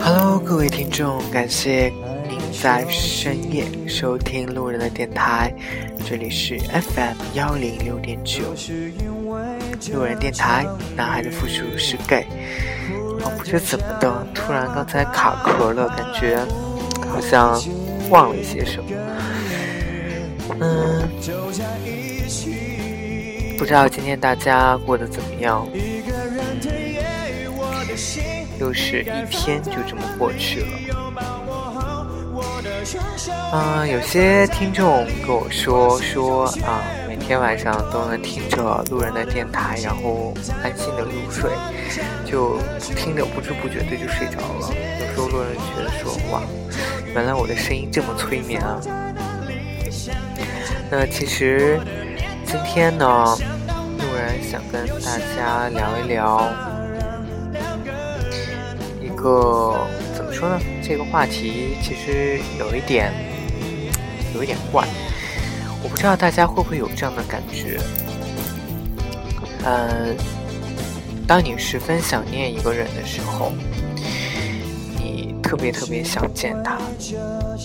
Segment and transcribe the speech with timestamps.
[0.00, 1.92] Hello，各位听众，感谢
[2.28, 5.52] 您在深夜收听路人的电台，
[6.08, 8.54] 这里是 FM 幺零六点九，
[9.92, 12.24] 路人电台，男孩的复数是 gay。
[13.24, 16.38] 我不知怎么的，突然刚才卡壳了，感觉
[17.10, 17.60] 好像
[18.08, 18.90] 忘了一些什么。
[20.60, 21.02] 嗯，
[23.64, 25.66] 不知道今天大家过得怎么样？
[28.60, 30.68] 又是一天就这么过去了。
[33.54, 41.50] 嗯，有些听众跟我说说啊，每天晚上都能听着路人的电台，然后安心的入睡，
[42.30, 42.58] 就
[42.94, 44.68] 听着不知不觉的就睡着了。
[45.00, 46.42] 有时候路人觉得说哇，
[47.14, 48.78] 原来我的声音这么催眠啊。
[50.90, 51.80] 那其实
[52.46, 53.36] 今天呢，
[54.04, 56.52] 突然想跟大家聊一聊
[59.02, 59.74] 一个
[60.14, 60.60] 怎么说呢？
[60.82, 63.10] 这个话题其实有一点
[64.34, 64.86] 有一点怪，
[65.82, 67.80] 我不知道大家会不会有这样的感觉。
[69.64, 70.14] 嗯，
[71.26, 73.52] 当你十分想念一个人的时候，
[74.98, 76.78] 你特别特别想见他，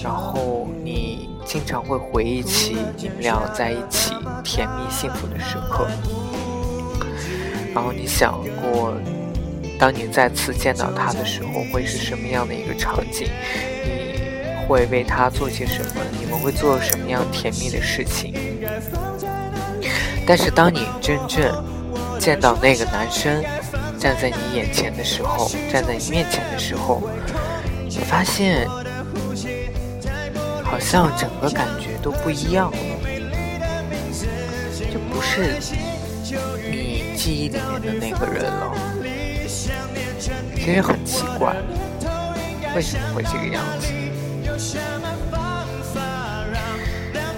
[0.02, 1.28] 然后你。
[1.46, 5.88] 经常会回忆起你们俩在一起甜蜜幸福的时刻，
[7.74, 8.94] 然后你想过，
[9.78, 13.28] 当你再次见到他的时候会是什么样的一个场景？
[13.84, 16.02] 你会为他做些什么？
[16.20, 18.34] 你们会做什么样甜蜜的事情？
[20.26, 21.64] 但是当你真正
[22.20, 23.44] 见到那个男生
[23.98, 27.02] 站在你眼前的时候，站在你面前的时候，
[27.88, 28.68] 你发现。
[30.72, 32.78] 好像整个感觉都不一样了，
[34.94, 35.58] 就不是
[36.70, 38.74] 你记忆里面的那个人了。
[40.56, 41.54] 其实很奇怪，
[42.74, 43.92] 为什么会这个样子？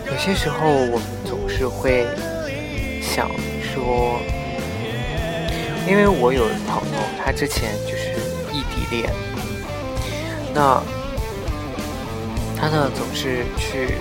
[0.05, 2.05] 有些时候我们总是会
[3.01, 3.27] 想
[3.73, 4.19] 说，
[5.89, 8.13] 因为我有朋友，他之前就是
[8.53, 9.09] 异地恋，
[10.53, 10.79] 那。
[12.55, 13.95] 他呢总是去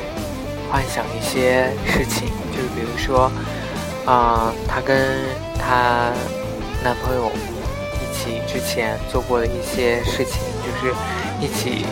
[0.70, 3.32] 幻想一些事情，就是比如说，
[4.06, 5.18] 啊，她跟
[5.58, 6.10] 她
[6.82, 7.30] 男朋友
[7.94, 10.94] 一起之前做过的一些事情，就是
[11.40, 11.86] 一起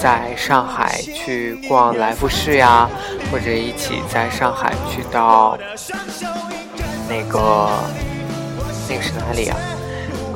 [0.00, 2.88] 在上海去逛来福士呀，
[3.30, 5.58] 或者一起在上海去到
[7.08, 7.70] 那个
[8.88, 9.56] 那个是哪里啊？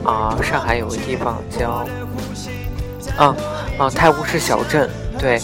[0.05, 1.87] 啊，上海有个地方叫，
[3.19, 3.35] 嗯
[3.79, 4.91] 嗯，泰晤士小镇。
[5.19, 5.41] 对，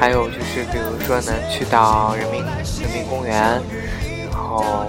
[0.00, 3.60] 还有就是，比如说呢，去到人民人民公园，
[4.48, 4.86] 后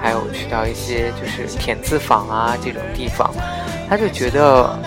[0.00, 3.30] 还有去到一些就是田字坊啊这种地方，
[3.88, 4.78] 他就觉得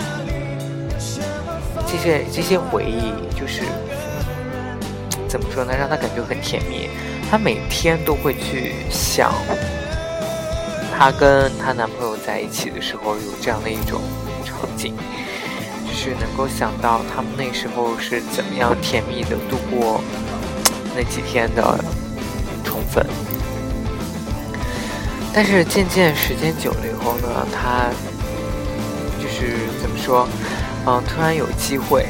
[1.86, 3.62] 这些这些回忆就是
[5.28, 6.90] 怎么说呢，让他感觉很甜蜜。
[7.30, 9.32] 他每天都会去想，
[10.96, 14.00] 她跟她男朋友在一起的时候有这样的一种
[14.44, 14.94] 场景。
[15.88, 20.00] 就是能够想到他们那时候是怎么样甜蜜的度过
[20.94, 21.82] 那几天的
[22.62, 23.06] 宠粉，
[25.36, 27.90] 但是渐渐时间久了以后呢，她
[29.20, 30.26] 就是怎么说，
[30.86, 32.06] 嗯，突然有机会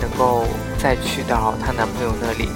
[0.00, 0.46] 能够
[0.78, 2.48] 再去到她男朋友那里，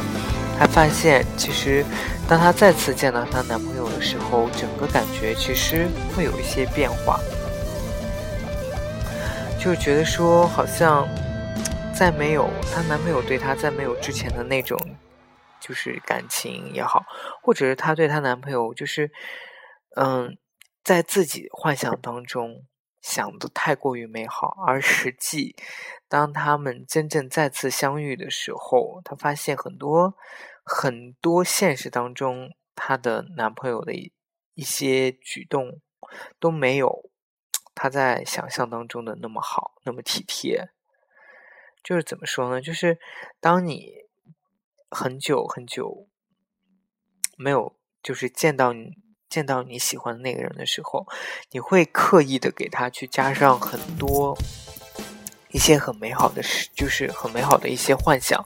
[0.56, 1.84] 她发现其实
[2.28, 7.18] 当她再次见到她男朋友的时候，整个感觉其实会有一些变化。
[9.58, 11.08] 就觉得说，好像
[11.92, 14.78] 再没有她男朋友对她再没有之前的那种，
[15.58, 17.04] 就是感情也好，
[17.42, 19.10] 或者是她对她男朋友就是，
[19.96, 20.38] 嗯，
[20.82, 22.64] 在自己幻想当中
[23.00, 25.54] 想的太过于美好，而实际
[26.08, 30.14] 当他们真正再次相遇的时候，她发现很多
[30.62, 34.12] 很多现实当中她的男朋友的一
[34.54, 35.80] 一些举动
[36.38, 37.10] 都没有。
[37.74, 40.68] 他在想象当中的那么好，那么体贴，
[41.82, 42.60] 就是怎么说呢？
[42.60, 43.00] 就是
[43.40, 43.94] 当你
[44.90, 46.06] 很久很久
[47.38, 48.98] 没有，就是见到你
[49.32, 51.06] 见到你喜欢的那个人的时候，
[51.52, 54.36] 你会刻意的给他去加上很多
[55.48, 58.44] 一些很美好的事，就是很美好的一些幻想，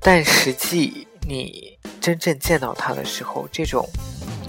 [0.00, 3.88] 但实际你真正见到他的时候，这种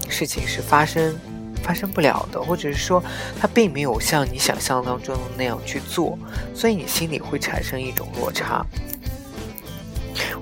[0.08, 1.16] 事情是发生。
[1.62, 3.04] 发生不了的，或者是说
[3.38, 6.18] 他并没有像你想象当中那样去做，
[6.54, 8.64] 所以你心里会产生一种落差。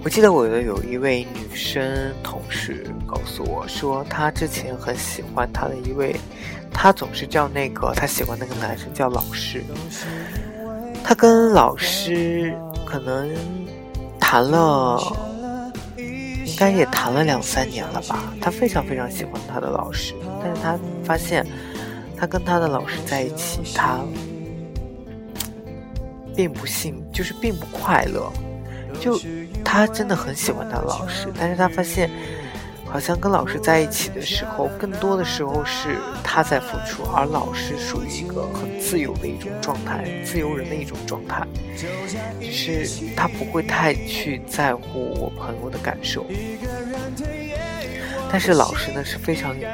[0.04, 6.16] 我记得我的有一位女生同事告诉我说，她之前很喜欢她的一位，
[6.72, 9.62] 她总是叫那个她喜欢那个男生叫老师。
[11.04, 12.54] 她跟老师
[12.86, 13.28] 可能
[14.20, 15.02] 谈了，
[15.96, 18.32] 应该也谈了两三年了吧。
[18.40, 21.44] 她非常非常喜欢她的老师，但是她发现，
[22.16, 23.98] 她跟她的老师在一起，她
[26.34, 28.32] 并不幸，就是并不快乐。
[29.00, 29.20] 就
[29.64, 32.10] 他真的很喜欢她的老师，但是他发现，
[32.84, 41.46] 好像跟老师在一起的时候，更多的时候是他在付出，而老师属于一个很自由的一种状态，自由人的一种状态，
[42.40, 46.24] 就是他不会太去在乎我朋友的感受。
[48.30, 49.66] 但是老师呢是非常一个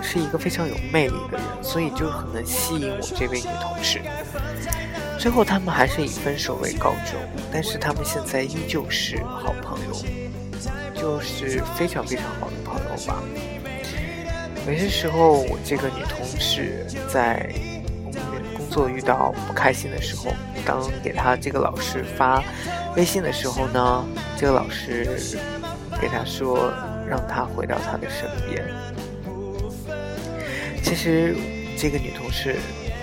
[0.00, 4.00] 是一个非常有魅力的人，所以就很能吸引我这位女同事。
[5.20, 7.20] 最后，他们还是以分手为告终，
[7.52, 9.94] 但是他们现在依旧是好朋友，
[10.94, 13.22] 就是非常非常好的朋友吧。
[14.66, 17.52] 有些时候，我这个女同事在
[18.56, 20.32] 工作遇到不开心的时候，
[20.64, 22.42] 当给她这个老师发
[22.96, 24.02] 微信的时候呢，
[24.38, 25.36] 这个老师
[26.00, 26.72] 给她说
[27.06, 28.66] 让她回到她的身边。
[30.82, 31.36] 其实，
[31.76, 32.56] 这个女同事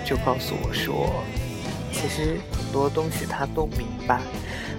[0.04, 1.22] 就告诉我说。
[1.92, 4.20] 其实很多东西他都明白，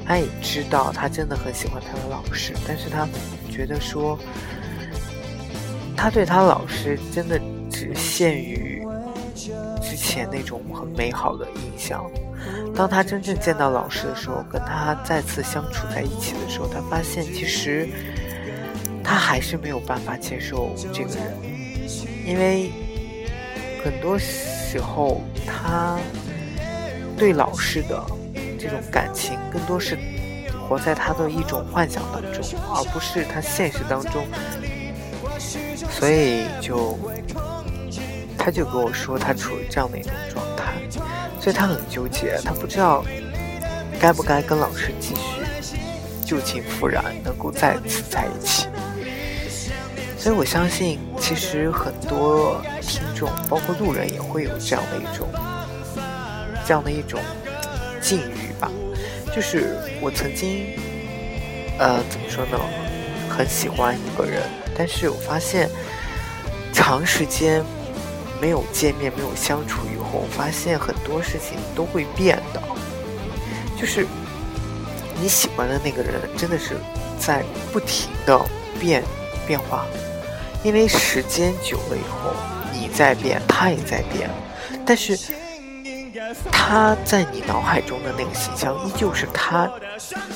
[0.06, 3.07] 他也知道，他真的很喜欢他的老师，但是他
[3.50, 4.17] 觉得说，
[5.97, 7.39] 他对他老师真的
[7.69, 8.85] 只限于
[9.81, 12.09] 之前那种很美好的印象。
[12.75, 17.89] 当他真正见到老师的时候，跟他再次相处在一起的时候，他发现其实
[19.03, 21.33] 他还是没有办法接受这个人，
[22.25, 22.71] 因为
[23.83, 25.97] 很多时候他。
[27.19, 28.01] 对老师的
[28.57, 29.98] 这种感情，更多是
[30.68, 32.42] 活在他的一种幻想当中，
[32.74, 34.25] 而不是他现实当中。
[35.89, 36.98] 所以就，
[38.38, 40.74] 他就跟我说，他处于这样的一种状态，
[41.42, 43.04] 所以他很纠结，他不知道
[44.00, 45.42] 该不该跟老师继续
[46.25, 48.68] 旧情复燃，能够再次在一起。
[50.18, 55.27] 所以我相信，其实很多听众，包括路人，也会有这样的一种。
[56.69, 57.19] 这样的一种
[58.00, 58.69] 境遇吧，
[59.36, 60.68] 就是我曾经，
[61.80, 62.60] 呃，怎么说呢，
[63.27, 64.44] 很喜欢一个人，
[64.77, 65.68] 但是我发现
[66.71, 67.66] 长时间
[68.39, 72.62] 没有见面、没有相处以后，我发现很多事情都会变的，
[73.75, 74.06] 就是
[75.19, 76.75] 你喜欢的那个人真的是
[77.18, 77.44] 在
[77.74, 78.39] 不停的
[78.80, 79.04] 变
[79.48, 79.88] 变化，
[80.63, 82.36] 因为时间久了以后，
[82.72, 84.30] 你在变，他也在变，
[84.86, 85.18] 但是。
[86.51, 89.69] 他在你脑海中的那个形象，依旧是他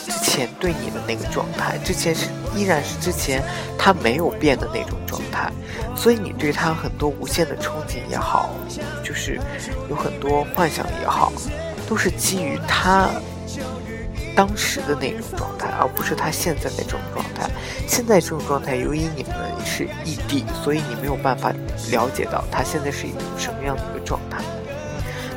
[0.05, 3.43] 之前对你的那个状态，之前是依然是之前
[3.77, 5.51] 他没有变的那种状态，
[5.95, 8.49] 所以你对他很多无限的憧憬也好，
[9.03, 9.39] 就是
[9.89, 11.31] 有很多幻想也好，
[11.87, 13.09] 都是基于他
[14.35, 17.49] 当时的那种状态，而不是他现在那种状态。
[17.87, 21.53] 现在这种状态，由于你们是异地，所以你没有办法
[21.91, 24.37] 了解到他现在是一种什么样的一个状态。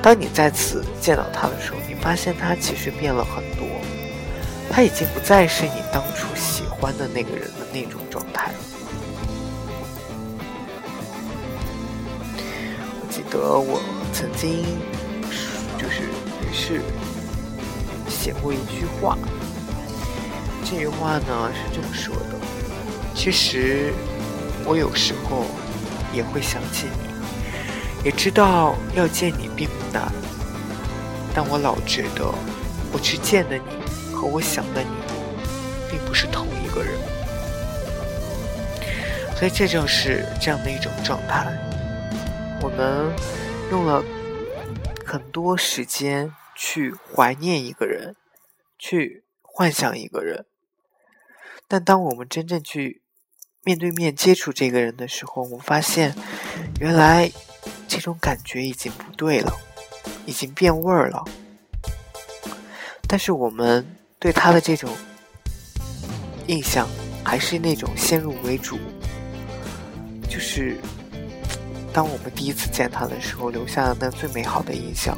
[0.07, 3.67] 当你再次见到他的时候，你发现他其实变了很多，
[4.71, 8.59] 他已经不再是你当初喜欢的那个人的那种状态了。
[12.39, 13.83] 我记得我
[14.13, 14.65] 曾经
[15.77, 16.03] 就是
[16.47, 16.81] 也是
[18.09, 19.19] 写过一句话，
[20.65, 22.39] 这句话呢是这么说的：
[23.13, 23.93] 其实
[24.65, 25.47] 我有时候
[26.15, 27.06] 也会想起你。
[28.07, 30.13] 也知道要见你并不难，
[31.35, 32.25] 但我老觉得
[32.93, 34.89] 我去见的你和我想的你，
[35.91, 36.93] 并不是同一个人。
[39.35, 41.53] 所以这就是这样的一种状态。
[42.63, 43.13] 我们
[43.73, 44.05] 用了
[45.05, 48.15] 很多时间去怀念一个人，
[48.79, 50.47] 去幻想一个人，
[51.67, 53.03] 但当我们真正去
[53.65, 56.15] 面对面接触这个人的时候，我发现
[56.79, 57.33] 原来。
[57.89, 59.53] 这种感觉已经不对了，
[60.27, 61.25] 已经变味儿了。
[63.09, 63.87] 但是我们
[64.19, 64.91] 对他的这种
[66.49, 66.89] 印象
[67.25, 68.79] 还是那种先入为主，
[70.29, 70.77] 就是
[71.93, 75.17] 当我们第一次见他的时候留下的那最美好的印象，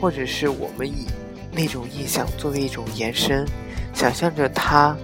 [0.00, 1.06] 或者是我们以
[1.52, 3.46] 那种印象作为一种延伸，
[3.94, 4.96] 想象着他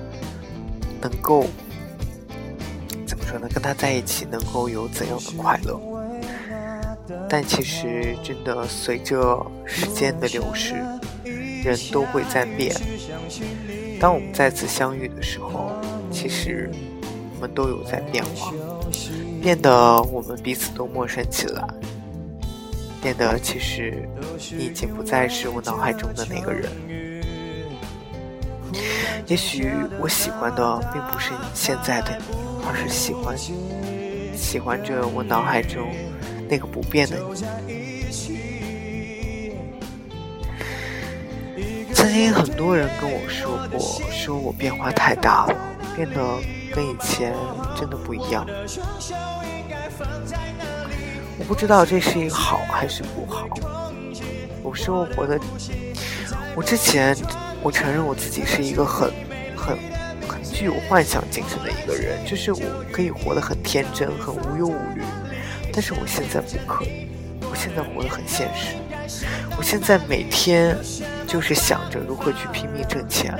[1.01, 1.47] 能够
[3.07, 3.49] 怎么说呢？
[3.55, 5.81] 跟他在一起能够有怎样的快乐？
[7.28, 10.75] 但其实，真的随着时间的流逝，
[11.64, 12.75] 人都会在变。
[14.00, 15.71] 当我们再次相遇的时候，
[16.11, 16.71] 其实
[17.35, 18.52] 我们都有在变化，
[19.40, 21.62] 变得我们彼此都陌生起来，
[23.00, 24.09] 变得其实
[24.57, 26.71] 你已经不再是我脑海中的那个人。
[29.26, 32.35] 也许我喜欢的并不是现在的你，
[32.66, 33.37] 而是喜欢
[34.35, 35.88] 喜欢着我脑海中
[36.52, 37.16] 那个不变的
[37.66, 37.94] 你。
[41.94, 43.80] 曾经很多人跟我说过，
[44.11, 45.56] 说我变化太大了，
[45.97, 46.23] 变得
[46.75, 47.35] 跟以前
[47.75, 48.47] 真的不一样。
[51.38, 53.49] 我不知道这是一个好还是不好。
[54.62, 55.40] 我说我活的，
[56.54, 57.16] 我之前。
[57.64, 59.09] 我承认我自己是一个很、
[59.56, 59.78] 很、
[60.26, 65.02] 很具有幻想精神的一个人，就是我可以活得很天真、很无忧无虑。
[65.73, 67.09] 但是我现在不可以，
[67.50, 68.76] 我现在活得很现实。
[69.57, 70.76] 我现在每天
[71.26, 73.38] 就是想着如何去拼命挣钱，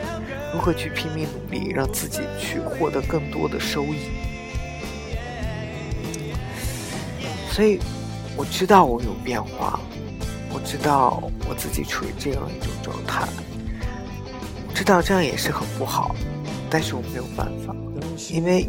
[0.53, 4.11] 如何去拼命努力，让自己去获得更多的收益。
[7.51, 7.79] 所以
[8.37, 9.79] 我知道我有变化，
[10.53, 13.29] 我知道我自己处于这样一种状态。
[14.75, 16.17] 知道这样也是很不好，
[16.71, 17.77] 但是我没有办法，
[18.31, 18.69] 因为，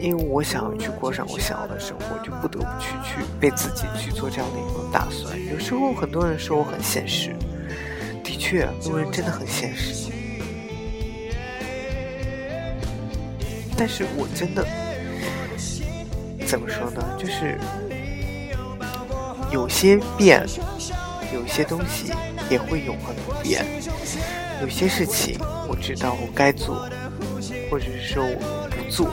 [0.00, 5.38] 因为我想要去过上我想要的生活，就不得不去去为自己去做这样的一种打算。
[5.52, 7.36] 有时候很多人说我很现实，
[8.24, 10.10] 的确，路人真的很现实，
[13.76, 14.66] 但是我真的
[16.46, 17.04] 怎么说呢？
[17.18, 17.58] 就是
[19.52, 20.44] 有些变，
[21.32, 22.12] 有些东西。
[22.50, 23.64] 也会永恒不变。
[24.60, 25.38] 有些事情
[25.68, 26.84] 我知道我该做，
[27.70, 29.06] 或者是说我不做。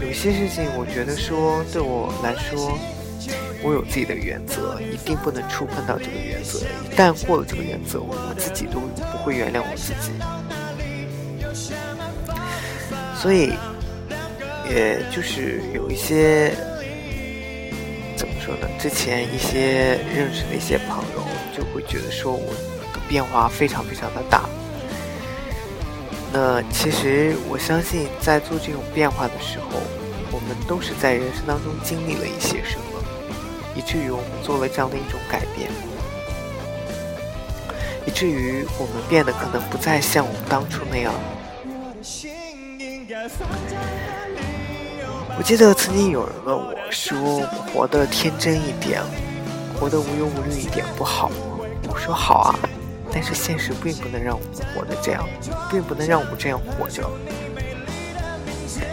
[0.00, 2.78] 有些事情我觉得说对我来说，
[3.62, 6.58] 我有自己的原则，一定不能触碰到这个原则。
[6.90, 10.12] 一旦过了这个原则，我自己都不会原谅我自己。
[13.14, 13.52] 所以，
[14.70, 16.54] 也就是有一些
[18.16, 18.66] 怎么说呢。
[18.78, 21.22] 之前一些认识的一些朋友
[21.54, 22.54] 就会觉得说我
[22.94, 24.48] 的变化非常非常的大。
[26.32, 29.80] 那其实我相信，在做这种变化的时候，
[30.30, 33.02] 我们都是在人生当中经历了一些什么，
[33.74, 35.68] 以至于我们做了这样的一种改变，
[38.06, 41.12] 以至于我们变得可能不再像我们当初那样。
[45.36, 49.02] 我记得曾经有人问我说：“我活得天真一点，
[49.78, 51.36] 活得无忧无虑一点不好吗？”
[51.90, 52.54] 我说：“好啊，
[53.12, 55.28] 但是现实并不能让我们活得这样，
[55.70, 57.08] 并不能让我们这样活着，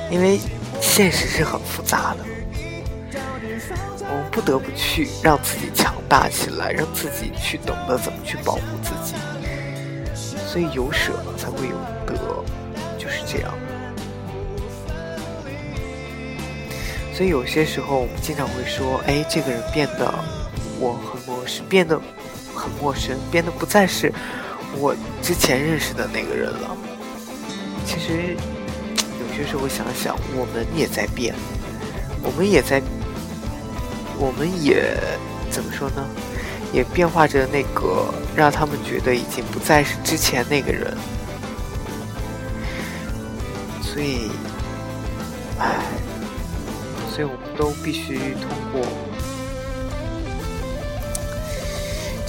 [0.09, 0.39] 因为
[0.81, 2.25] 现实是很复杂的。
[4.09, 9.15] 我们不得不去让自己强大起来，让自己去懂得怎么去保护自己。
[10.47, 12.15] 所以有舍才会有得，
[12.97, 13.53] 就是这样。”
[17.13, 20.13] 所以有些时候，我们经常会说：“哎，这个人变得
[20.79, 21.99] 我很陌生，变得
[22.57, 24.11] 很陌生，变得不再是
[24.77, 26.75] 我之前认识的那个人了。”
[27.85, 28.35] 其实
[29.19, 31.35] 有些时候想想，我们也在变，
[32.23, 32.81] 我们也在，
[34.17, 34.97] 我们也
[35.51, 36.03] 怎么说呢？
[36.73, 40.97] 也变化着那个让他们觉得已经不再是之前那个人。
[43.81, 44.31] 所以，
[45.59, 45.75] 唉。
[47.09, 48.85] 所以我们都必须通过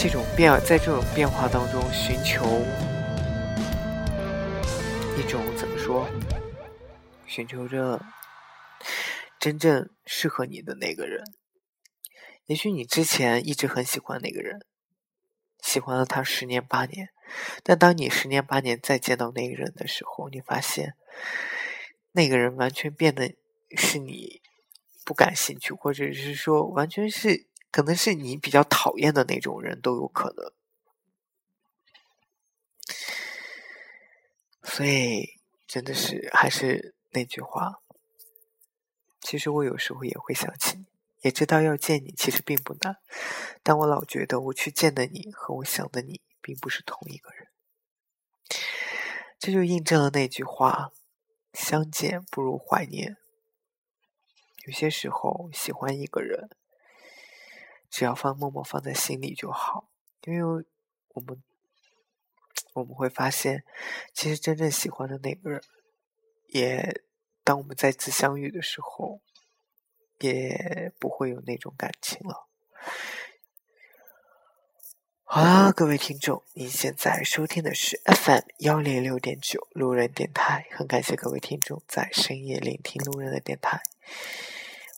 [0.00, 2.44] 这种变，在这种变化当中寻求
[5.18, 6.08] 一种怎么说？
[7.26, 8.00] 寻求着
[9.40, 11.24] 真正适合你的那个人。
[12.46, 14.64] 也许你之前一直很喜欢那个人，
[15.60, 17.08] 喜欢了他十年八年，
[17.64, 20.94] 但当你十年八年再见到那个人的时候，你发现
[22.12, 23.34] 那个人完全变得
[23.76, 24.40] 是你。
[25.04, 27.46] 不感兴趣，或者是说完全是
[27.78, 30.52] 可能是你比较讨厌的那种人都有可能。
[34.64, 37.80] 所以真的是还是那句话，
[39.20, 40.86] 其实我有时候也会想起你，
[41.20, 42.96] 也知道要见你其实并不难，
[43.62, 47.46] 但我老觉得我去见的你和我想的你并不是同一个人。
[49.38, 50.90] 这就印证了那句话：
[51.52, 53.18] 相见不如怀念。
[54.66, 56.50] 有些时候，喜欢一个人，
[57.90, 59.88] 只要放默默放在心里就好。
[60.24, 60.64] 因为
[61.14, 61.42] 我们
[62.74, 63.64] 我们会发现，
[64.12, 65.62] 其实真正喜欢的那个人，
[66.48, 67.02] 也
[67.42, 69.22] 当我们再次相遇的时候，
[70.18, 72.46] 也不会有那种感情了。
[75.24, 83.80] 好啦，各位听众，您现在收听的是 FM 幺零六点九路人电台，很感谢各位听众在深夜聆听路人的电台。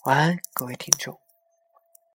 [0.05, 1.20] 晚安，各位听众。